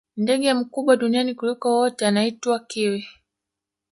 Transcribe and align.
ndege 0.17 0.53
mkubwa 0.53 0.95
duniani 0.97 1.35
kuliko 1.35 1.77
wote 1.77 2.07
anaitwa 2.07 2.59
kiwi 2.59 3.07